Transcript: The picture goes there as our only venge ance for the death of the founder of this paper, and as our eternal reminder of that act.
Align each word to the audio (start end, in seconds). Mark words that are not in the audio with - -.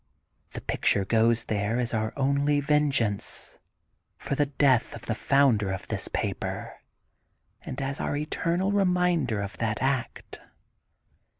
The 0.53 0.61
picture 0.61 1.05
goes 1.05 1.43
there 1.43 1.77
as 1.79 1.93
our 1.93 2.11
only 2.17 2.59
venge 2.59 2.99
ance 3.01 3.59
for 4.17 4.33
the 4.33 4.47
death 4.47 4.95
of 4.95 5.03
the 5.03 5.13
founder 5.13 5.71
of 5.71 5.87
this 5.89 6.07
paper, 6.07 6.79
and 7.61 7.79
as 7.79 7.99
our 7.99 8.15
eternal 8.17 8.71
reminder 8.71 9.41
of 9.41 9.59
that 9.59 9.79
act. 9.79 10.39